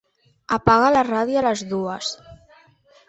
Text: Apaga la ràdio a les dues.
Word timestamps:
Apaga 0.57 0.87
la 0.95 1.03
ràdio 1.09 1.39
a 1.41 1.45
les 1.49 1.63
dues. 1.75 2.11